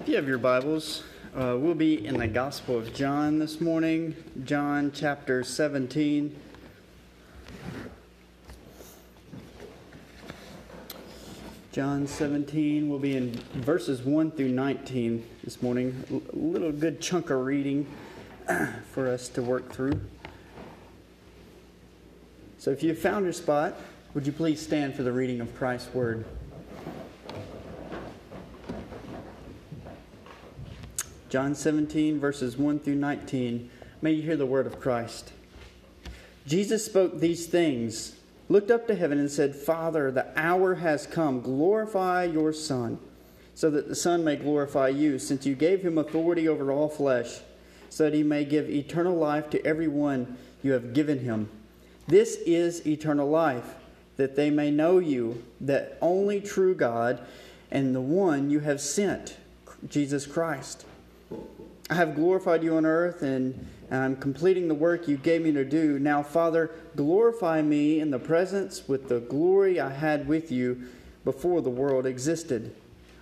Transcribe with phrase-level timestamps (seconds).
[0.00, 1.02] If you have your Bibles,
[1.34, 6.36] uh, we'll be in the Gospel of John this morning, John chapter 17.
[11.72, 16.04] John 17, we'll be in verses 1 through 19 this morning.
[16.32, 17.86] A little good chunk of reading
[18.92, 20.00] for us to work through.
[22.58, 23.74] So if you've found your spot,
[24.14, 26.24] would you please stand for the reading of Christ's Word?
[31.36, 33.68] John 17, verses 1 through 19.
[34.00, 35.34] May you hear the word of Christ.
[36.46, 38.16] Jesus spoke these things,
[38.48, 41.42] looked up to heaven, and said, Father, the hour has come.
[41.42, 42.98] Glorify your Son,
[43.54, 47.40] so that the Son may glorify you, since you gave him authority over all flesh,
[47.90, 51.50] so that he may give eternal life to everyone you have given him.
[52.08, 53.74] This is eternal life,
[54.16, 57.20] that they may know you, the only true God,
[57.70, 59.36] and the one you have sent,
[59.86, 60.86] Jesus Christ.
[61.88, 65.64] I have glorified you on earth, and I'm completing the work you gave me to
[65.64, 65.98] do.
[65.98, 70.88] Now, Father, glorify me in the presence with the glory I had with you
[71.24, 72.74] before the world existed.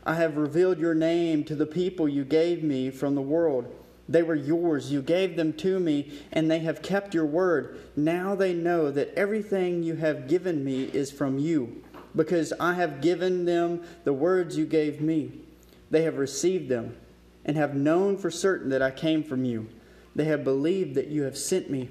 [0.06, 3.74] I have revealed your name to the people you gave me from the world.
[4.08, 4.92] They were yours.
[4.92, 7.80] You gave them to me, and they have kept your word.
[7.96, 11.82] Now they know that everything you have given me is from you,
[12.16, 15.32] because I have given them the words you gave me.
[15.90, 16.96] They have received them
[17.44, 19.68] and have known for certain that I came from you.
[20.14, 21.88] They have believed that you have sent me.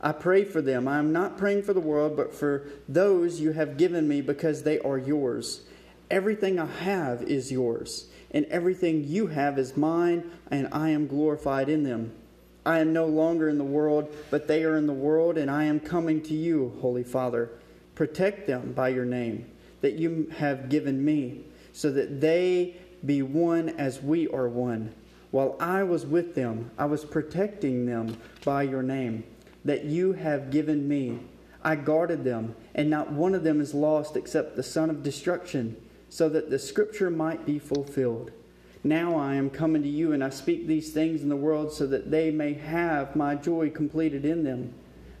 [0.00, 0.86] I pray for them.
[0.86, 4.62] I am not praying for the world, but for those you have given me because
[4.62, 5.62] they are yours.
[6.10, 11.68] Everything I have is yours, and everything you have is mine, and I am glorified
[11.68, 12.12] in them.
[12.64, 15.64] I am no longer in the world, but they are in the world, and I
[15.64, 17.50] am coming to you, Holy Father.
[17.94, 19.46] Protect them by your name
[19.80, 22.76] that you have given me, so that they
[23.06, 24.92] be one as we are one.
[25.30, 29.24] While I was with them, I was protecting them by your name
[29.64, 31.20] that you have given me.
[31.62, 35.76] I guarded them, and not one of them is lost except the son of destruction,
[36.08, 38.30] so that the scripture might be fulfilled.
[38.84, 41.86] Now I am coming to you, and I speak these things in the world so
[41.88, 44.74] that they may have my joy completed in them.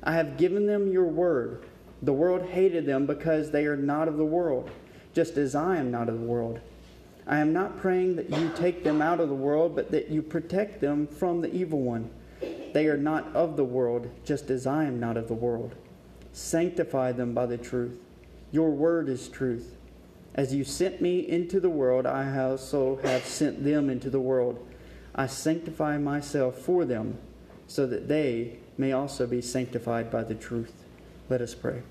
[0.04, 1.64] I have given them your word.
[2.00, 4.70] The world hated them because they are not of the world,
[5.12, 6.60] just as I am not of the world.
[7.26, 10.22] I am not praying that you take them out of the world, but that you
[10.22, 12.10] protect them from the evil one.
[12.72, 15.74] They are not of the world, just as I am not of the world.
[16.32, 17.98] Sanctify them by the truth.
[18.52, 19.74] Your word is truth.
[20.34, 24.64] As you sent me into the world, I also have sent them into the world.
[25.14, 27.18] I sanctify myself for them,
[27.66, 30.84] so that they may also be sanctified by the truth.
[31.28, 31.82] Let us pray.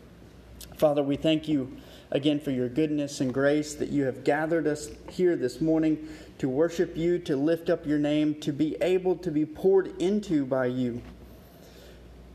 [0.78, 1.78] Father, we thank you
[2.12, 6.08] again for your goodness and grace that you have gathered us here this morning
[6.38, 10.46] to worship you, to lift up your name, to be able to be poured into
[10.46, 11.02] by you.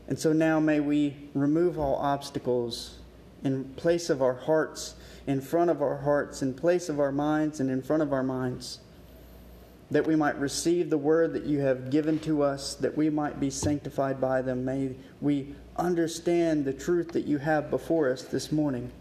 [0.07, 2.97] And so now may we remove all obstacles
[3.43, 4.95] in place of our hearts,
[5.27, 8.23] in front of our hearts, in place of our minds, and in front of our
[8.23, 8.79] minds.
[9.91, 13.39] That we might receive the word that you have given to us, that we might
[13.39, 14.65] be sanctified by them.
[14.65, 18.91] May we understand the truth that you have before us this morning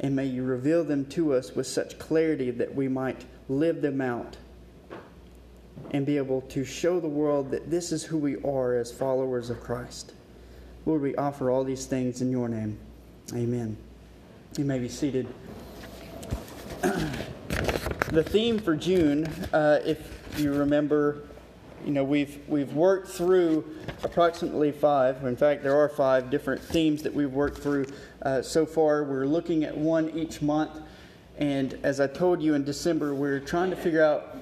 [0.00, 4.00] and may you reveal them to us with such clarity that we might live them
[4.00, 4.36] out
[5.90, 9.50] and be able to show the world that this is who we are as followers
[9.50, 10.12] of Christ.
[10.86, 12.78] Lord, we offer all these things in your name.
[13.34, 13.76] Amen.
[14.56, 15.26] You may be seated.
[16.82, 21.22] the theme for June, uh, if you remember,
[21.84, 23.64] you know, we've, we've worked through
[24.02, 27.86] approximately five, in fact, there are five different themes that we've worked through
[28.22, 29.04] uh, so far.
[29.04, 30.80] We're looking at one each month.
[31.38, 34.36] And as I told you in December, we're trying to figure out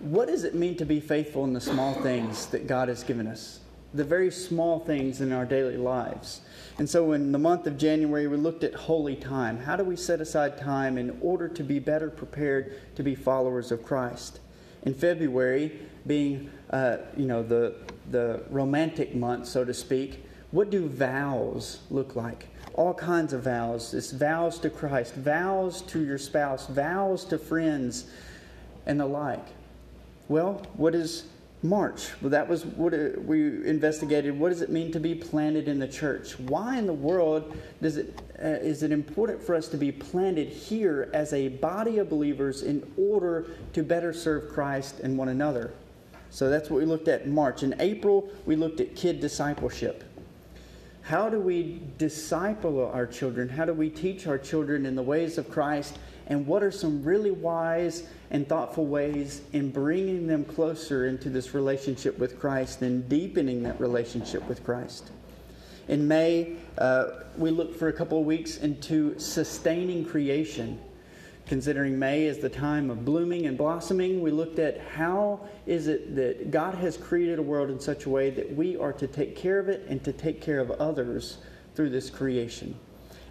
[0.00, 3.26] what does it mean to be faithful in the small things that God has given
[3.26, 3.60] us,
[3.92, 6.40] the very small things in our daily lives.
[6.78, 9.58] And so in the month of January, we looked at holy time.
[9.58, 13.70] How do we set aside time in order to be better prepared to be followers
[13.70, 14.40] of Christ?
[14.84, 15.72] In February,
[16.06, 17.74] being uh, you know the
[18.10, 22.48] the romantic month, so to speak, what do vows look like?
[22.74, 23.94] All kinds of vows.
[23.94, 28.06] It's vows to Christ, vows to your spouse, vows to friends,
[28.86, 29.46] and the like.
[30.28, 31.24] Well, what is
[31.64, 32.10] March?
[32.20, 32.92] Well, that was what
[33.24, 34.38] we investigated.
[34.38, 36.38] What does it mean to be planted in the church?
[36.38, 40.48] Why in the world does it uh, is it important for us to be planted
[40.48, 45.72] here as a body of believers in order to better serve Christ and one another?
[46.28, 47.62] So that's what we looked at in March.
[47.62, 50.04] In April, we looked at kid discipleship.
[51.00, 53.48] How do we disciple our children?
[53.48, 57.02] How do we teach our children in the ways of Christ and what are some
[57.02, 63.08] really wise and thoughtful ways in bringing them closer into this relationship with Christ and
[63.08, 65.10] deepening that relationship with Christ.
[65.88, 67.06] In May, uh,
[67.36, 70.80] we looked for a couple of weeks into sustaining creation.
[71.46, 76.16] Considering May as the time of blooming and blossoming, we looked at how is it
[76.16, 79.36] that God has created a world in such a way that we are to take
[79.36, 81.38] care of it and to take care of others
[81.74, 82.74] through this creation.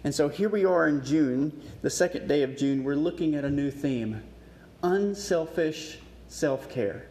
[0.04, 3.44] And so here we are in June, the second day of June, we're looking at
[3.44, 4.22] a new theme
[4.82, 5.98] unselfish
[6.28, 7.06] self care.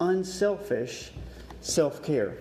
[0.00, 1.12] Unselfish
[1.62, 2.36] self care.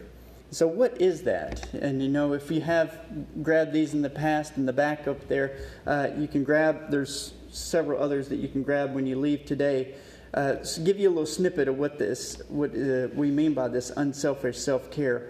[0.52, 1.74] So, what is that?
[1.74, 3.00] And you know, if you have
[3.42, 5.58] grabbed these in the past in the back up there,
[5.88, 9.96] uh, you can grab, there's several others that you can grab when you leave today.
[10.34, 13.70] Uh, so give you a little snippet of what this, what uh, we mean by
[13.70, 15.30] this unselfish self care.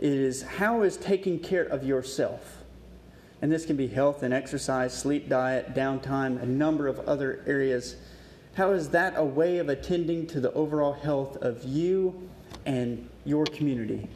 [0.00, 2.63] It is how is taking care of yourself
[3.44, 7.96] and this can be health and exercise, sleep, diet, downtime, a number of other areas.
[8.54, 12.26] How is that a way of attending to the overall health of you
[12.64, 14.08] and your community?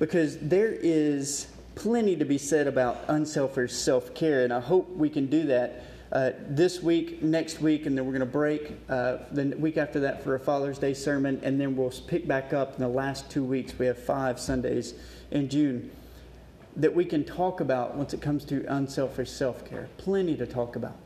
[0.00, 1.46] Because there is
[1.76, 5.84] plenty to be said about unselfish self care, and I hope we can do that
[6.10, 10.00] uh, this week, next week, and then we're going to break uh, the week after
[10.00, 13.30] that for a Father's Day sermon, and then we'll pick back up in the last
[13.30, 13.78] two weeks.
[13.78, 14.94] We have five Sundays
[15.30, 15.92] in June
[16.76, 19.88] that we can talk about once it comes to unselfish self care.
[19.96, 20.96] Plenty to talk about.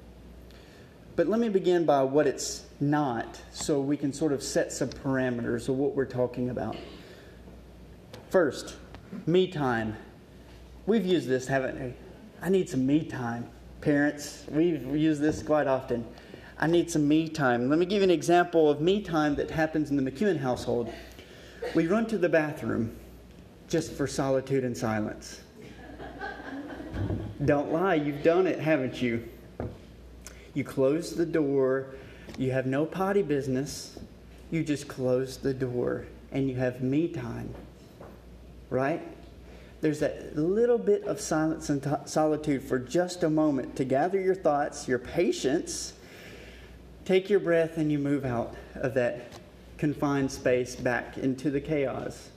[1.17, 4.89] But let me begin by what it's not so we can sort of set some
[4.89, 6.77] parameters of what we're talking about.
[8.31, 8.77] First,
[9.27, 9.97] me time.
[10.87, 11.95] We've used this, haven't we?
[12.41, 13.49] I need some me time.
[13.81, 16.07] Parents, we've used this quite often.
[16.59, 17.69] I need some me time.
[17.69, 20.93] Let me give you an example of me time that happens in the McEwen household.
[21.75, 22.97] We run to the bathroom
[23.69, 25.41] just for solitude and silence.
[27.45, 29.29] Don't lie, you've done it, haven't you?
[30.55, 31.95] You close the door,
[32.37, 33.99] you have no potty business,
[34.51, 37.55] you just close the door and you have me time.
[38.71, 39.03] Right?
[39.81, 44.21] There's that little bit of silence and t- solitude for just a moment to gather
[44.21, 45.93] your thoughts, your patience,
[47.05, 49.33] take your breath, and you move out of that
[49.79, 52.31] confined space back into the chaos.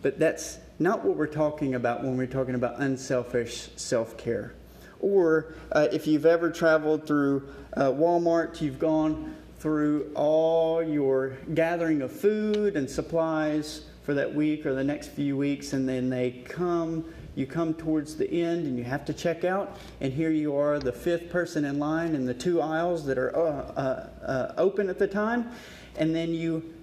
[0.00, 4.54] But that's not what we're talking about when we're talking about unselfish self care.
[5.00, 12.02] Or uh, if you've ever traveled through uh, Walmart, you've gone through all your gathering
[12.02, 16.30] of food and supplies for that week or the next few weeks, and then they
[16.44, 20.56] come, you come towards the end and you have to check out, and here you
[20.56, 24.54] are, the fifth person in line in the two aisles that are uh, uh, uh
[24.56, 25.50] open at the time,
[25.96, 26.75] and then you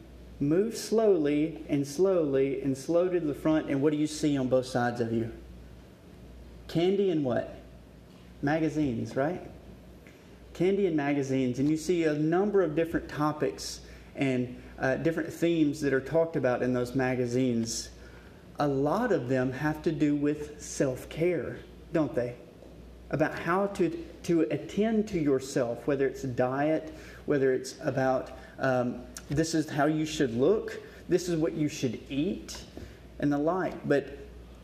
[0.44, 4.50] Move slowly and slowly and slow to the front, and what do you see on
[4.50, 5.32] both sides of you?
[6.68, 7.62] Candy and what?
[8.42, 9.42] Magazines, right?
[10.54, 13.80] Candy and magazines, and you see a number of different topics
[14.18, 17.90] and uh, different themes that are talked about in those magazines.
[18.60, 21.60] A lot of them have to do with self care,
[21.94, 22.36] don't they?
[23.12, 23.90] About how to,
[24.24, 26.94] to attend to yourself, whether it's diet,
[27.28, 30.80] whether it's about um, this is how you should look,
[31.10, 32.64] this is what you should eat,
[33.20, 33.88] and the like.
[33.88, 34.18] But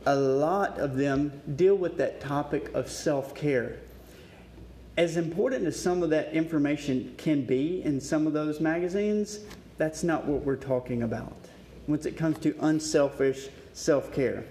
[0.06, 3.78] a lot of them deal with that topic of self care.
[4.98, 9.40] As important as some of that information can be in some of those magazines,
[9.78, 11.36] that's not what we're talking about
[11.88, 14.46] once it comes to unselfish self care.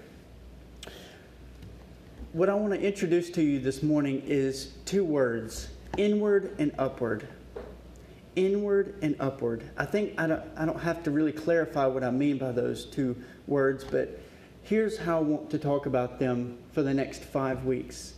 [2.33, 7.27] What I want to introduce to you this morning is two words inward and upward
[8.39, 9.69] inward and upward.
[9.77, 12.85] I think I don't, I don't have to really clarify what I mean by those
[12.85, 13.17] two
[13.47, 14.17] words, but
[14.63, 18.13] here's how I want to talk about them for the next five weeks.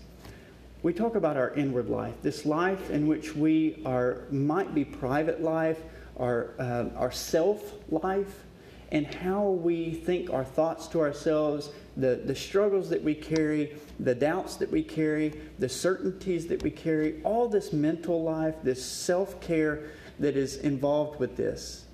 [0.84, 5.42] We talk about our inward life, this life in which we are, might be private
[5.42, 5.80] life,
[6.18, 8.44] our, uh, our self life,
[8.92, 14.14] and how we think our thoughts to ourselves, the, the struggles that we carry, the
[14.14, 19.42] doubts that we carry, the certainties that we carry, all this mental life, this self
[19.42, 19.90] care
[20.22, 21.86] that is involved with this.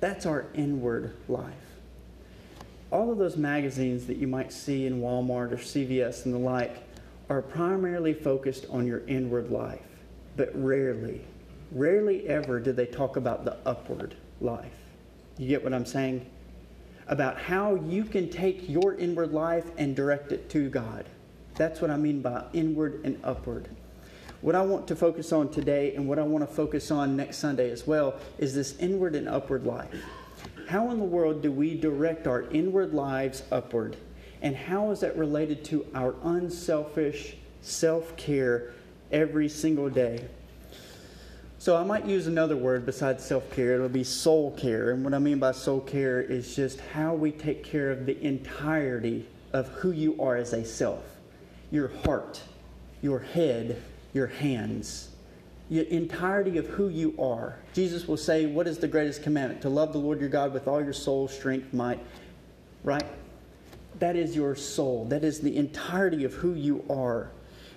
[0.00, 1.52] That's our inward life.
[2.90, 6.76] All of those magazines that you might see in Walmart or CVS and the like
[7.28, 9.84] are primarily focused on your inward life,
[10.36, 11.20] but rarely,
[11.72, 14.78] rarely ever do they talk about the upward life.
[15.36, 16.24] You get what I'm saying?
[17.08, 21.06] About how you can take your inward life and direct it to God.
[21.56, 23.68] That's what I mean by inward and upward.
[24.40, 27.38] What I want to focus on today and what I want to focus on next
[27.38, 29.92] Sunday as well is this inward and upward life.
[30.68, 33.96] How in the world do we direct our inward lives upward?
[34.42, 38.72] And how is that related to our unselfish self care
[39.10, 40.24] every single day.
[41.58, 43.74] So I might use another word besides self care.
[43.74, 44.90] It'll be soul care.
[44.92, 48.20] And what I mean by soul care is just how we take care of the
[48.24, 51.04] entirety of who you are as a self
[51.70, 52.40] your heart,
[53.02, 55.10] your head, your hands,
[55.70, 57.56] the entirety of who you are.
[57.72, 59.62] Jesus will say, What is the greatest commandment?
[59.62, 62.00] To love the Lord your God with all your soul, strength, might,
[62.84, 63.04] right?
[63.98, 65.04] That is your soul.
[65.06, 67.30] That is the entirety of who you are.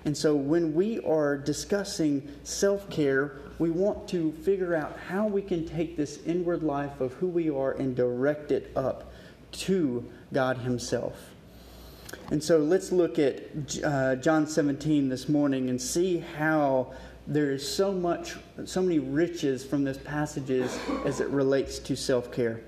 [0.05, 5.41] And so when we are discussing self care, we want to figure out how we
[5.41, 9.11] can take this inward life of who we are and direct it up
[9.51, 11.31] to God Himself.
[12.31, 13.41] And so let's look at
[13.83, 16.93] uh, John 17 this morning and see how
[17.27, 22.31] there is so much, so many riches from this passages as it relates to self
[22.31, 22.61] care.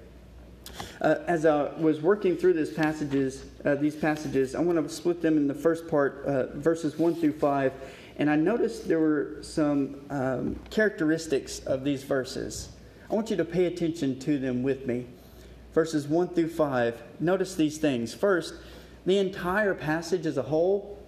[1.01, 5.21] Uh, as I was working through these passages, uh, these passages, I want to split
[5.21, 7.73] them in the first part, uh, verses one through five,
[8.17, 12.69] and I noticed there were some um, characteristics of these verses.
[13.09, 15.07] I want you to pay attention to them with me.
[15.73, 17.01] Verses one through five.
[17.19, 18.13] Notice these things.
[18.13, 18.53] First,
[19.05, 20.99] the entire passage as a whole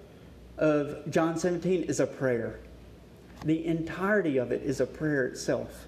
[0.57, 2.59] of John 17 is a prayer.
[3.43, 5.85] The entirety of it is a prayer itself.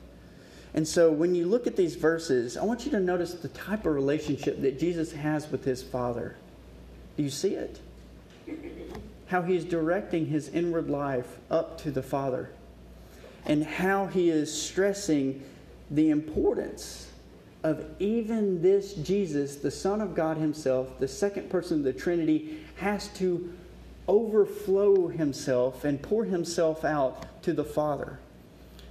[0.74, 3.86] And so when you look at these verses, I want you to notice the type
[3.86, 6.36] of relationship that Jesus has with his Father.
[7.16, 7.80] Do you see it?
[9.28, 12.52] How he is directing his inward life up to the Father,
[13.46, 15.44] and how he is stressing
[15.90, 17.10] the importance
[17.64, 22.60] of even this Jesus, the Son of God Himself, the second person of the Trinity,
[22.76, 23.54] has to
[24.08, 28.20] overflow Himself and pour Himself out to the Father.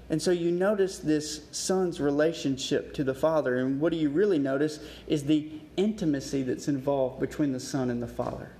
[0.08, 3.56] And so you notice this son's relationship to the father.
[3.56, 8.00] And what do you really notice is the intimacy that's involved between the son and
[8.00, 8.50] the father.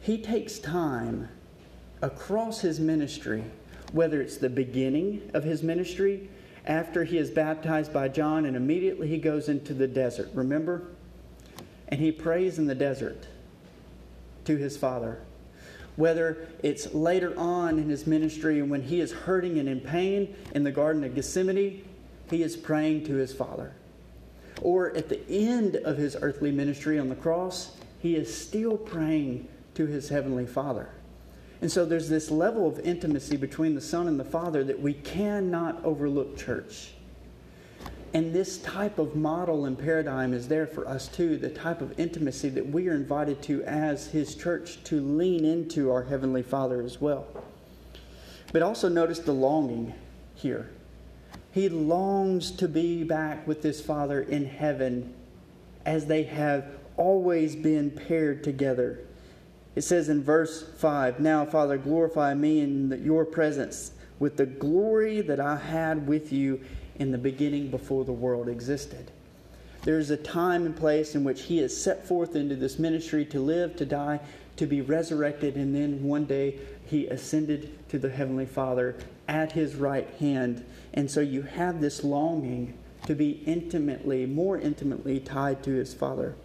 [0.00, 1.28] He takes time
[2.02, 3.44] across his ministry,
[3.92, 6.28] whether it's the beginning of his ministry,
[6.66, 10.30] after he is baptized by John, and immediately he goes into the desert.
[10.34, 10.82] Remember?
[11.88, 13.26] And he prays in the desert
[14.44, 15.20] to his father
[15.96, 20.34] whether it's later on in his ministry and when he is hurting and in pain
[20.54, 21.84] in the Garden of Gethsemane,
[22.30, 23.72] he is praying to his Father.
[24.62, 29.48] Or at the end of his earthly ministry on the cross, he is still praying
[29.74, 30.88] to his heavenly Father.
[31.62, 34.94] And so there's this level of intimacy between the Son and the Father that we
[34.94, 36.90] cannot overlook, church.
[38.14, 41.98] And this type of model and paradigm is there for us too, the type of
[42.00, 46.82] intimacy that we are invited to as His church to lean into our Heavenly Father
[46.82, 47.28] as well.
[48.52, 49.94] But also notice the longing
[50.34, 50.68] here.
[51.52, 55.14] He longs to be back with His Father in heaven
[55.86, 56.66] as they have
[56.96, 59.06] always been paired together.
[59.74, 65.20] It says in verse 5 Now, Father, glorify me in your presence with the glory
[65.22, 66.60] that I had with you
[66.96, 69.10] in the beginning before the world existed.
[69.84, 73.24] There is a time and place in which he is set forth into this ministry
[73.26, 74.20] to live, to die,
[74.56, 78.94] to be resurrected, and then one day he ascended to the Heavenly Father
[79.26, 80.64] at his right hand.
[80.94, 86.36] And so you have this longing to be intimately, more intimately tied to his Father.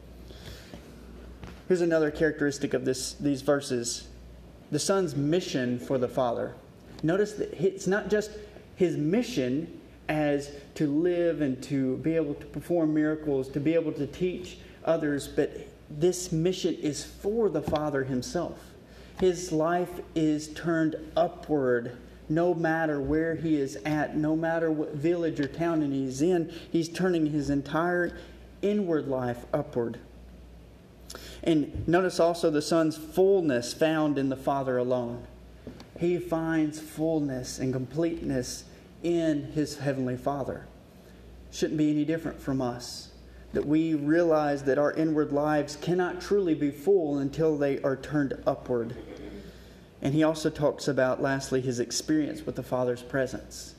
[1.67, 4.07] Here's another characteristic of this, these verses
[4.71, 6.53] the Son's mission for the Father.
[7.03, 8.31] Notice that it's not just
[8.75, 13.93] his mission as to live and to be able to perform miracles, to be able
[13.93, 18.59] to teach others, but this mission is for the Father Himself.
[19.19, 21.97] His life is turned upward
[22.29, 26.53] no matter where he is at, no matter what village or town and he's in,
[26.71, 28.17] he's turning his entire
[28.62, 29.97] inward life upward.
[31.47, 35.25] And notice also the Son's fullness found in the Father alone.
[35.97, 38.65] He finds fullness and completeness
[39.01, 40.67] in his heavenly Father.
[41.49, 43.11] Shouldn't be any different from us.
[43.53, 48.37] That we realize that our inward lives cannot truly be full until they are turned
[48.45, 48.97] upward.
[50.01, 53.75] And he also talks about, lastly, his experience with the Father's presence.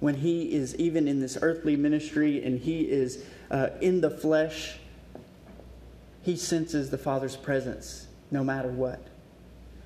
[0.00, 4.76] When he is even in this earthly ministry and he is uh, in the flesh,
[6.24, 9.06] he senses the Father's presence no matter what.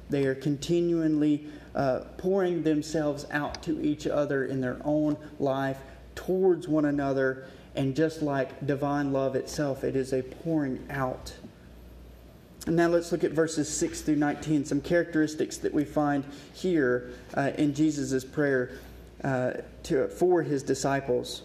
[0.09, 5.79] They are continually uh, pouring themselves out to each other in their own life
[6.15, 7.47] towards one another.
[7.75, 11.35] And just like divine love itself, it is a pouring out.
[12.67, 17.11] And now let's look at verses 6 through 19, some characteristics that we find here
[17.35, 18.73] uh, in Jesus' prayer
[19.25, 19.55] uh,
[19.85, 21.43] to, for his disciples.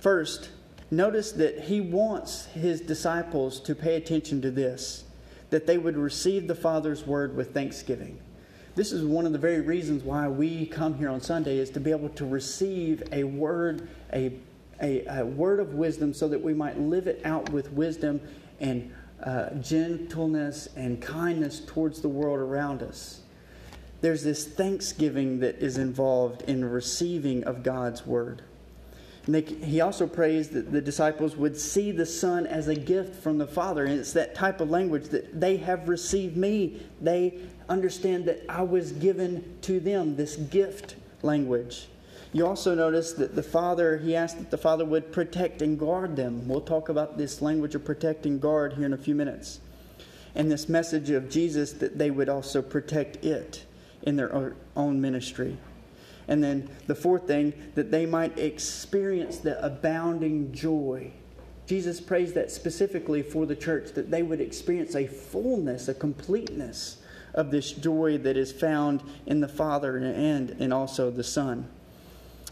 [0.00, 0.50] First,
[0.90, 5.04] notice that he wants his disciples to pay attention to this
[5.50, 8.18] that they would receive the Father's word with thanksgiving.
[8.76, 11.80] This is one of the very reasons why we come here on Sunday is to
[11.80, 14.32] be able to receive a word, a,
[14.80, 18.20] a, a word of wisdom, so that we might live it out with wisdom
[18.60, 18.92] and
[19.24, 23.20] uh, gentleness and kindness towards the world around us.
[24.00, 28.42] There's this thanksgiving that is involved in receiving of God's word.
[29.30, 33.14] And they, he also prays that the disciples would see the Son as a gift
[33.22, 33.84] from the Father.
[33.84, 36.82] And it's that type of language that they have received me.
[37.00, 41.86] They understand that I was given to them, this gift language.
[42.32, 46.16] You also notice that the Father, he asked that the Father would protect and guard
[46.16, 46.48] them.
[46.48, 49.60] We'll talk about this language of protect and guard here in a few minutes.
[50.34, 53.64] And this message of Jesus that they would also protect it
[54.02, 55.56] in their own ministry.
[56.30, 61.10] And then the fourth thing, that they might experience the abounding joy.
[61.66, 67.02] Jesus prays that specifically for the church, that they would experience a fullness, a completeness
[67.34, 71.68] of this joy that is found in the Father and, and also the Son.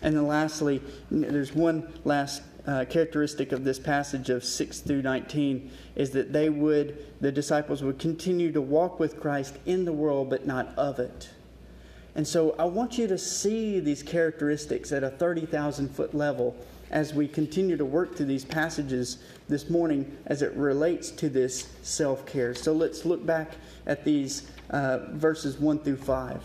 [0.02, 5.70] And then lastly, there's one last uh, characteristic of this passage of 6 through 19
[5.94, 10.30] is that they would, the disciples would continue to walk with Christ in the world,
[10.30, 11.30] but not of it.
[12.18, 16.56] And so I want you to see these characteristics at a 30,000 foot level
[16.90, 21.68] as we continue to work through these passages this morning as it relates to this
[21.82, 22.56] self care.
[22.56, 23.52] So let's look back
[23.86, 26.44] at these uh, verses 1 through 5.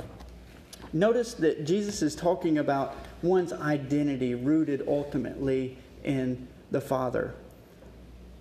[0.93, 7.33] Notice that Jesus is talking about one's identity rooted ultimately in the Father.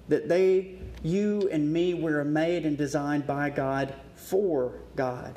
[0.09, 5.35] That they, you and me, were made and designed by God for God.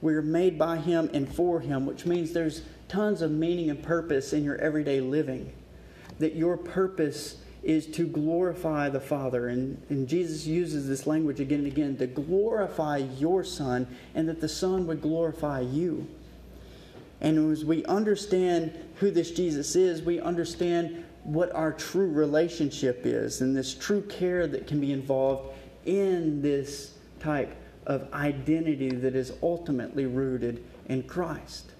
[0.00, 4.32] We're made by Him and for Him, which means there's tons of meaning and purpose
[4.32, 5.52] in your everyday living.
[6.18, 9.48] That your purpose is to glorify the Father.
[9.48, 14.40] And, and Jesus uses this language again and again to glorify your Son, and that
[14.40, 16.06] the Son would glorify you.
[17.20, 23.40] And as we understand who this Jesus is, we understand what our true relationship is
[23.40, 25.52] and this true care that can be involved
[25.86, 31.72] in this type of identity that is ultimately rooted in Christ.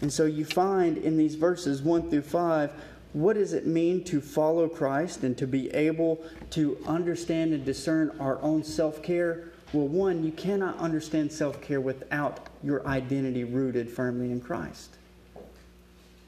[0.00, 2.72] And so you find in these verses 1 through 5
[3.16, 8.14] what does it mean to follow Christ and to be able to understand and discern
[8.20, 9.44] our own self care?
[9.72, 14.98] Well, one, you cannot understand self care without your identity rooted firmly in Christ.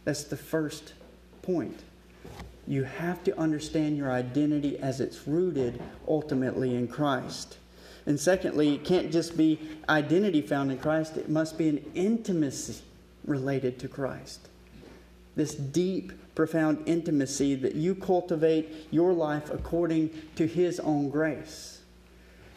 [0.04, 0.94] That's the first
[1.42, 1.82] point.
[2.66, 7.58] You have to understand your identity as it's rooted ultimately in Christ.
[8.08, 12.82] And secondly, it can't just be identity found in Christ, it must be an intimacy
[13.26, 14.48] related to Christ.
[15.36, 21.82] This deep, profound intimacy that you cultivate your life according to His own grace.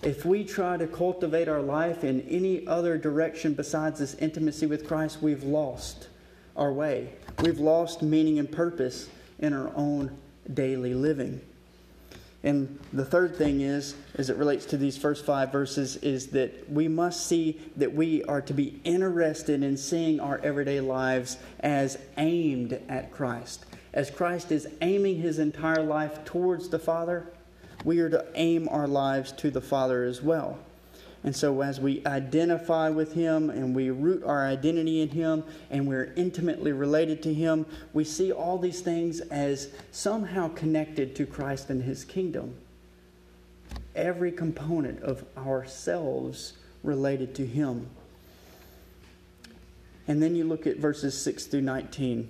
[0.02, 4.88] If we try to cultivate our life in any other direction besides this intimacy with
[4.88, 6.08] Christ, we've lost
[6.56, 7.12] our way.
[7.42, 9.10] We've lost meaning and purpose
[9.40, 10.18] in our own
[10.54, 11.42] daily living.
[12.44, 16.72] And the third thing is, as it relates to these first five verses, is that
[16.72, 22.00] we must see that we are to be interested in seeing our everyday lives as
[22.18, 23.66] aimed at Christ.
[23.94, 27.28] As Christ is aiming his entire life towards the Father,
[27.84, 30.58] we are to aim our lives to the Father as well.
[31.24, 35.88] And so, as we identify with Him and we root our identity in Him and
[35.88, 41.70] we're intimately related to Him, we see all these things as somehow connected to Christ
[41.70, 42.56] and His kingdom.
[43.96, 47.88] Every component of ourselves related to Him.
[50.08, 52.30] And then you look at verses 6 through 19.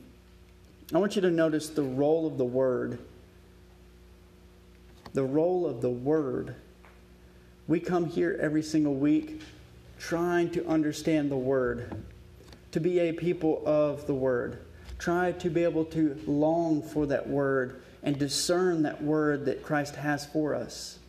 [0.94, 3.00] I want you to notice the role of the Word.
[5.14, 6.56] The role of the Word
[7.72, 9.42] we come here every single week
[9.98, 12.04] trying to understand the Word,
[12.74, 14.60] to be a people of the Word.
[15.00, 19.96] Try to be able to long for that Word and discern that Word that Christ
[19.96, 21.00] has for us.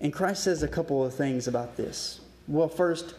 [0.00, 2.22] And Christ says a couple of things about this.
[2.48, 3.14] Well, first,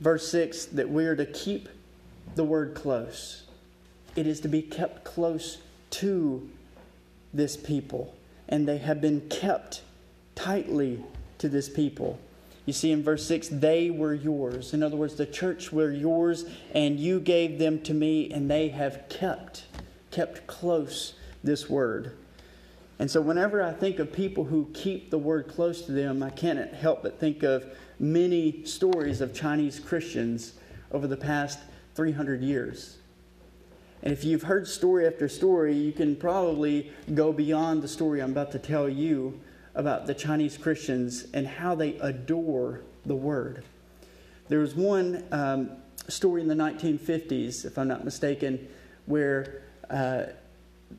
[0.00, 1.70] verse 6 that we are to keep
[2.34, 3.44] the Word close,
[4.16, 6.46] it is to be kept close to
[7.32, 8.14] this people,
[8.50, 9.80] and they have been kept
[10.34, 11.02] tightly
[11.38, 12.18] to this people.
[12.66, 14.72] You see in verse 6, they were yours.
[14.72, 18.68] In other words, the church were yours, and you gave them to me, and they
[18.68, 19.64] have kept,
[20.10, 22.16] kept close this word.
[22.98, 26.30] And so, whenever I think of people who keep the word close to them, I
[26.30, 27.66] can't help but think of
[27.98, 30.54] many stories of Chinese Christians
[30.92, 31.58] over the past
[31.96, 32.98] 300 years.
[34.02, 38.30] And if you've heard story after story, you can probably go beyond the story I'm
[38.32, 39.40] about to tell you
[39.74, 43.64] about the Chinese Christians and how they adore the Word.
[44.48, 45.70] There was one um,
[46.08, 48.68] story in the 1950s, if I'm not mistaken,
[49.06, 50.24] where uh,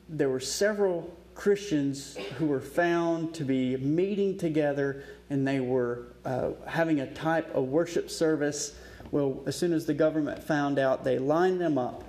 [0.08, 6.50] there were several Christians who were found to be meeting together and they were uh,
[6.66, 8.74] having a type of worship service.
[9.10, 12.04] Well, as soon as the government found out, they lined them up.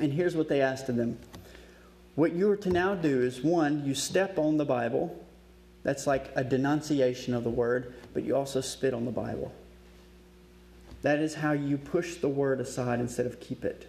[0.00, 1.18] And here's what they asked of them
[2.14, 5.21] What you are to now do is one, you step on the Bible.
[5.82, 9.52] That's like a denunciation of the word, but you also spit on the Bible.
[11.02, 13.88] That is how you push the word aside instead of keep it.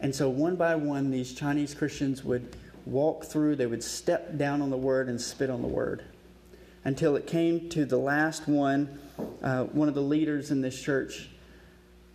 [0.00, 4.62] And so, one by one, these Chinese Christians would walk through, they would step down
[4.62, 6.04] on the word and spit on the word.
[6.84, 8.98] Until it came to the last one,
[9.42, 11.30] uh, one of the leaders in this church,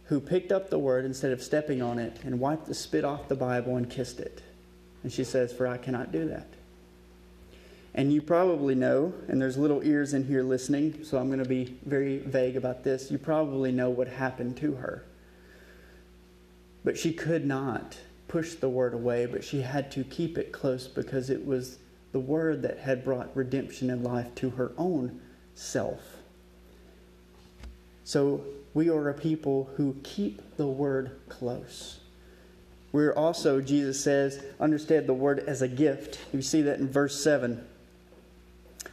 [0.05, 3.27] who picked up the word instead of stepping on it and wiped the spit off
[3.27, 4.41] the Bible and kissed it.
[5.03, 6.47] And she says, For I cannot do that.
[7.95, 11.49] And you probably know, and there's little ears in here listening, so I'm going to
[11.49, 13.09] be very vague about this.
[13.09, 15.03] You probably know what happened to her.
[16.83, 17.97] But she could not
[18.27, 21.79] push the word away, but she had to keep it close because it was
[22.11, 25.19] the word that had brought redemption and life to her own
[25.55, 25.99] self.
[28.03, 31.99] So we are a people who keep the word close.
[32.91, 36.19] We're also, Jesus says, understand the word as a gift.
[36.33, 37.65] You see that in verse 7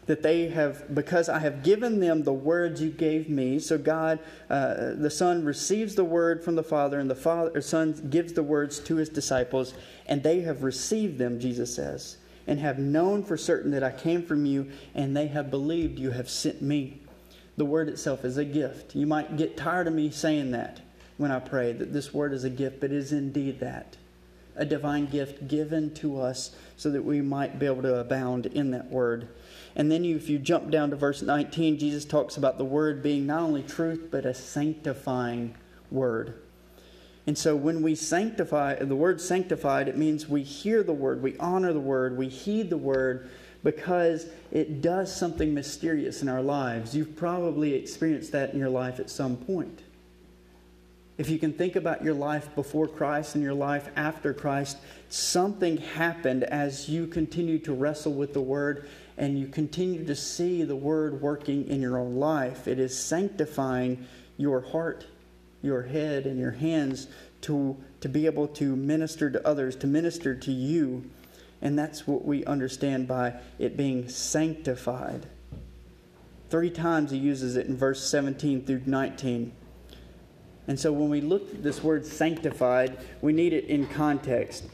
[0.06, 3.58] that they have, because I have given them the words you gave me.
[3.58, 7.92] So God, uh, the Son receives the word from the Father, and the Father, Son
[8.08, 9.74] gives the words to his disciples,
[10.06, 14.22] and they have received them, Jesus says, and have known for certain that I came
[14.22, 17.00] from you, and they have believed you have sent me.
[17.56, 18.94] The word itself is a gift.
[18.94, 20.80] You might get tired of me saying that
[21.16, 23.96] when I pray, that this word is a gift, but it is indeed that.
[24.54, 28.70] A divine gift given to us so that we might be able to abound in
[28.70, 29.28] that word.
[29.76, 33.02] And then you, if you jump down to verse 19, Jesus talks about the word
[33.02, 35.54] being not only truth, but a sanctifying
[35.90, 36.40] word.
[37.26, 41.36] And so when we sanctify, the word sanctified, it means we hear the word, we
[41.38, 43.28] honor the word, we heed the word
[43.62, 46.96] because it does something mysterious in our lives.
[46.96, 49.82] You've probably experienced that in your life at some point.
[51.18, 54.76] If you can think about your life before Christ and your life after Christ,
[55.08, 60.62] something happened as you continue to wrestle with the Word and you continue to see
[60.62, 62.68] the Word working in your own life.
[62.68, 65.06] It is sanctifying your heart,
[65.62, 67.08] your head, and your hands
[67.42, 71.10] to, to be able to minister to others, to minister to you.
[71.62, 75.26] And that's what we understand by it being sanctified.
[76.50, 79.52] Three times he uses it in verse 17 through 19.
[80.68, 84.64] And so when we look at this word sanctified, we need it in context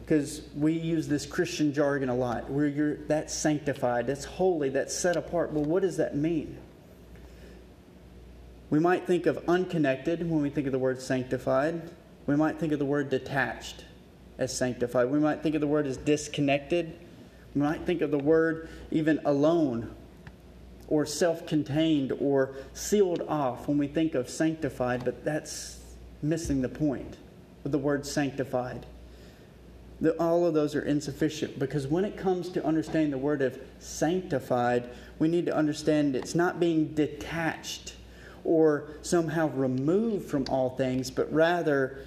[0.00, 4.94] because we use this Christian jargon a lot where you're that's sanctified, that's holy, that's
[4.94, 5.52] set apart.
[5.52, 6.58] Well, what does that mean?
[8.70, 11.90] We might think of unconnected when we think of the word sanctified.
[12.26, 13.84] We might think of the word detached
[14.38, 15.10] as sanctified.
[15.10, 16.98] We might think of the word as disconnected.
[17.54, 19.94] We might think of the word even alone
[20.88, 25.78] or self contained or sealed off when we think of sanctified, but that's
[26.22, 27.16] missing the point
[27.62, 28.86] with the word sanctified
[30.18, 31.58] all of those are insufficient.
[31.58, 36.34] Because when it comes to understanding the word of sanctified, we need to understand it's
[36.34, 37.94] not being detached
[38.44, 42.04] or somehow removed from all things, but rather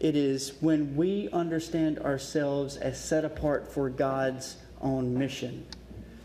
[0.00, 5.66] it is when we understand ourselves as set apart for God's own mission,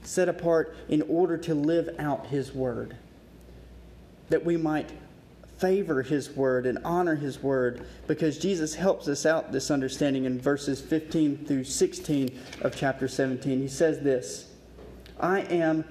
[0.03, 2.95] set apart in order to live out His word,
[4.29, 4.89] that we might
[5.59, 10.39] favor his word and honor his word because Jesus helps us out this understanding in
[10.39, 13.59] verses 15 through 16 of chapter 17.
[13.59, 14.49] He says this
[15.19, 15.83] I am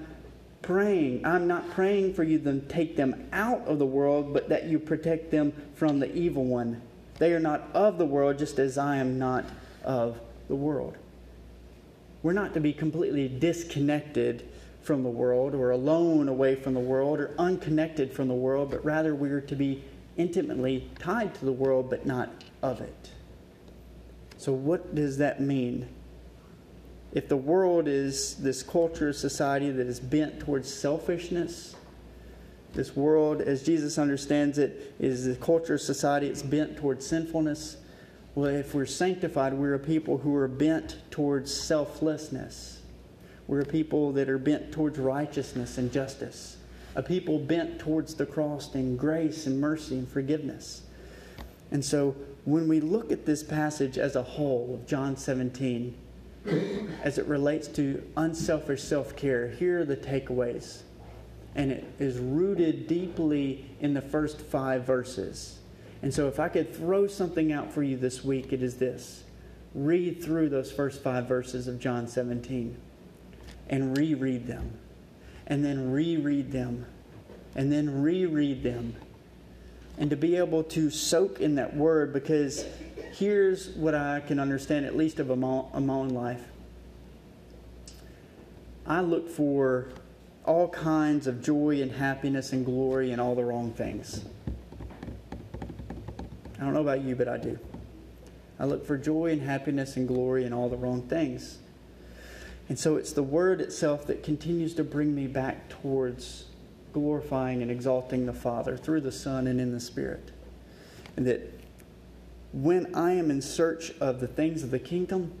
[0.61, 1.25] praying.
[1.25, 4.79] I'm not praying for you to take them out of the world, but that you
[4.79, 6.81] protect them from the evil one.
[7.19, 9.45] They are not of the world, just as I am not
[9.83, 10.97] of the world.
[12.23, 14.49] We're not to be completely disconnected
[14.81, 18.83] from the world or alone away from the world or unconnected from the world, but
[18.83, 19.83] rather we are to be
[20.17, 22.29] intimately tied to the world but not
[22.61, 23.11] of it.
[24.37, 25.87] So, what does that mean?
[27.11, 31.75] If the world is this culture, society that is bent towards selfishness,
[32.73, 37.77] this world, as Jesus understands it, is the culture, society, it's bent towards sinfulness.
[38.35, 42.78] Well, if we're sanctified, we're a people who are bent towards selflessness
[43.49, 46.57] we're a people that are bent towards righteousness and justice,
[46.93, 50.83] a people bent towards the cross and grace and mercy and forgiveness.
[51.71, 55.95] And so when we look at this passage as a whole of John 17,
[57.03, 60.83] as it relates to unselfish self care, here are the takeaways.
[61.55, 65.57] And it is rooted deeply in the first five verses.
[66.03, 69.23] And so, if I could throw something out for you this week, it is this
[69.73, 72.77] read through those first five verses of John 17
[73.69, 74.71] and reread them,
[75.47, 76.85] and then reread them,
[77.55, 78.95] and then reread them.
[79.97, 82.65] And to be able to soak in that word, because
[83.13, 86.41] here's what I can understand, at least of my, my own life.
[88.87, 89.89] I look for
[90.45, 94.23] all kinds of joy and happiness and glory and all the wrong things.
[96.57, 97.59] I don't know about you, but I do.
[98.59, 101.59] I look for joy and happiness and glory and all the wrong things.
[102.69, 106.45] And so it's the word itself that continues to bring me back towards
[106.93, 110.31] glorifying and exalting the Father through the Son and in the Spirit.
[111.17, 111.59] And that
[112.53, 115.33] when I am in search of the things of the kingdom,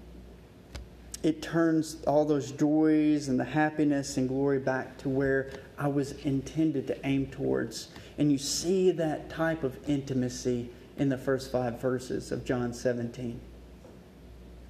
[1.21, 6.13] it turns all those joys and the happiness and glory back to where I was
[6.23, 7.89] intended to aim towards.
[8.17, 13.39] And you see that type of intimacy in the first five verses of John 17.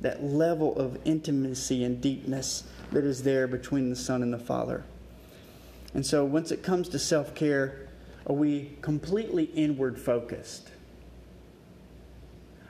[0.01, 4.83] That level of intimacy and deepness that is there between the Son and the Father.
[5.93, 7.87] And so, once it comes to self care,
[8.27, 10.69] are we completely inward focused?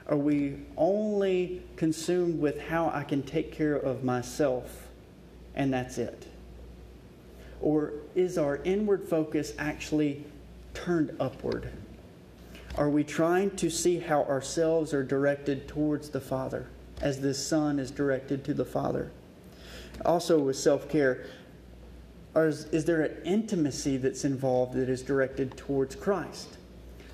[0.07, 4.87] Are we only consumed with how I can take care of myself
[5.53, 6.25] and that's it?
[7.61, 10.25] Or is our inward focus actually
[10.73, 11.69] turned upward?
[12.75, 16.67] Are we trying to see how ourselves are directed towards the Father
[17.01, 19.11] as the Son is directed to the Father?
[20.05, 21.25] Also, with self care,
[22.35, 26.57] is, is there an intimacy that's involved that is directed towards Christ?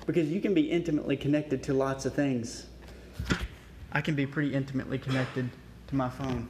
[0.06, 2.66] Because you can be intimately connected to lots of things
[3.96, 5.48] I can be pretty intimately connected
[5.86, 6.48] to my phone.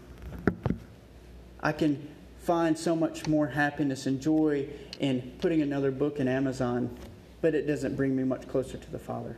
[1.60, 2.08] I can
[2.40, 4.68] find so much more happiness and joy
[4.98, 6.96] in putting another book in Amazon,
[7.40, 9.36] but it doesn't bring me much closer to the Father.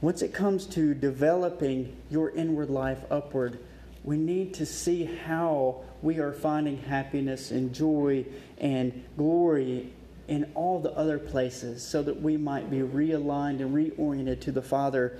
[0.00, 3.58] Once it comes to developing your inward life upward,
[4.04, 8.24] we need to see how we are finding happiness and joy
[8.58, 9.92] and glory
[10.28, 14.62] in all the other places so that we might be realigned and reoriented to the
[14.62, 15.18] Father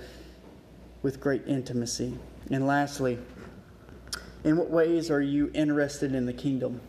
[1.01, 2.17] with great intimacy.
[2.49, 3.19] And lastly,
[4.45, 6.79] in what ways are you interested in the kingdom?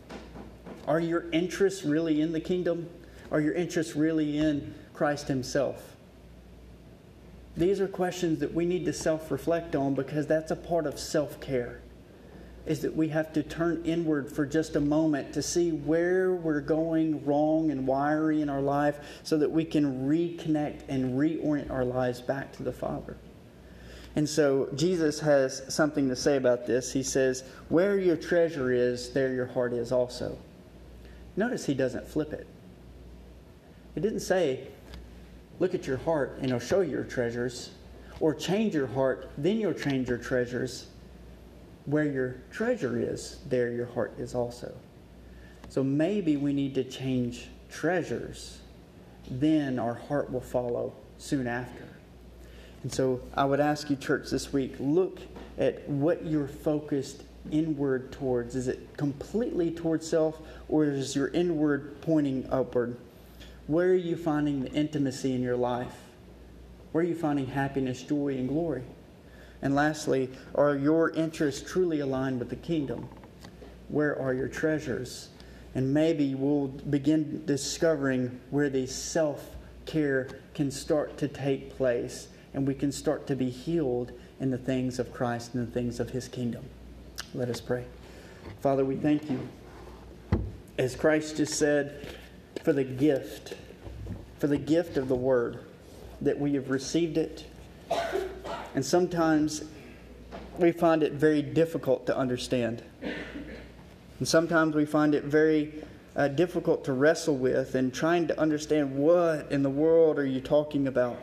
[0.87, 2.89] Are your interests really in the kingdom?
[3.31, 5.90] Are your interests really in Christ Himself?
[7.55, 10.99] These are questions that we need to self reflect on because that's a part of
[10.99, 11.81] self care.
[12.65, 16.61] Is that we have to turn inward for just a moment to see where we're
[16.61, 21.83] going wrong and wiry in our life so that we can reconnect and reorient our
[21.83, 23.17] lives back to the Father.
[24.15, 26.91] And so Jesus has something to say about this.
[26.91, 30.37] He says, Where your treasure is, there your heart is also.
[31.35, 32.45] Notice he doesn't flip it.
[33.95, 34.67] He didn't say,
[35.61, 37.69] Look at your heart and it'll show you your treasures,
[38.19, 40.87] or change your heart, then you'll change your treasures.
[41.85, 44.73] Where your treasure is, there your heart is also.
[45.69, 48.57] So maybe we need to change treasures,
[49.29, 51.87] then our heart will follow soon after.
[52.81, 55.19] And so I would ask you, church, this week look
[55.59, 57.21] at what you're focused
[57.51, 58.55] inward towards.
[58.55, 62.97] Is it completely towards self, or is your inward pointing upward?
[63.67, 65.93] Where are you finding the intimacy in your life?
[66.91, 68.83] Where are you finding happiness, joy, and glory?
[69.61, 73.07] And lastly, are your interests truly aligned with the kingdom?
[73.89, 75.29] Where are your treasures?
[75.75, 82.67] And maybe we'll begin discovering where the self care can start to take place and
[82.67, 86.09] we can start to be healed in the things of Christ and the things of
[86.09, 86.65] His kingdom.
[87.33, 87.85] Let us pray.
[88.59, 89.47] Father, we thank you.
[90.77, 92.07] As Christ just said,
[92.63, 93.55] for the gift,
[94.39, 95.59] for the gift of the Word,
[96.21, 97.45] that we have received it.
[98.75, 99.63] And sometimes
[100.57, 102.83] we find it very difficult to understand.
[103.01, 105.83] And sometimes we find it very
[106.15, 110.41] uh, difficult to wrestle with and trying to understand what in the world are you
[110.41, 111.17] talking about.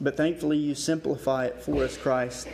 [0.00, 2.48] But thankfully, you simplify it for us, Christ,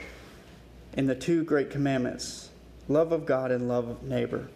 [0.95, 2.51] in the two great commandments
[2.89, 4.49] love of God and love of neighbor.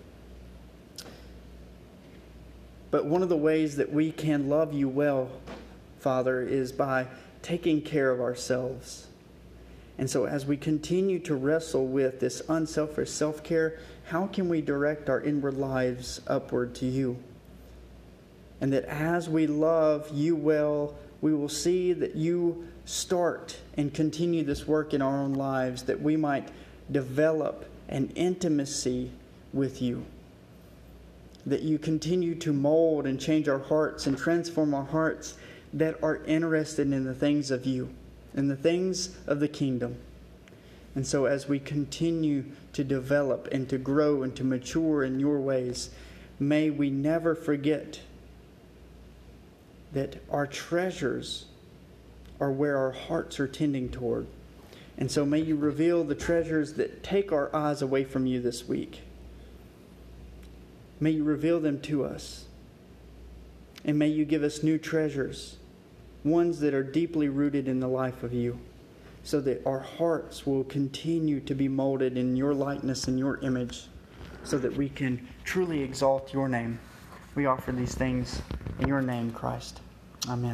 [2.91, 5.31] But one of the ways that we can love you well,
[5.99, 7.07] Father, is by
[7.43, 9.07] taking care of ourselves.
[9.97, 14.61] And so, as we continue to wrestle with this unselfish self care, how can we
[14.61, 17.19] direct our inward lives upward to you?
[18.61, 24.43] And that as we love you well, we will see that you start and continue
[24.43, 26.49] this work in our own lives, that we might
[26.91, 29.11] develop an intimacy
[29.53, 30.05] with you.
[31.47, 35.35] That you continue to mold and change our hearts and transform our hearts
[35.73, 37.91] that are interested in the things of you,
[38.35, 39.97] in the things of the kingdom.
[40.95, 45.41] And so, as we continue to develop and to grow and to mature in your
[45.41, 45.91] ways,
[46.41, 48.01] may we never forget
[49.93, 51.47] that our treasures
[52.41, 54.27] are where our hearts are tending toward.
[54.99, 58.67] And so, may you reveal the treasures that take our eyes away from you this
[58.67, 59.03] week.
[61.01, 62.45] May you reveal them to us.
[63.85, 65.57] And may you give us new treasures,
[66.23, 68.61] ones that are deeply rooted in the life of you
[69.23, 73.85] so that our hearts will continue to be molded in your likeness and your image,
[74.45, 76.79] so that we can truly exalt your name.
[77.35, 78.41] We offer these things
[78.79, 79.81] in your name, Christ.
[80.29, 80.49] Amen.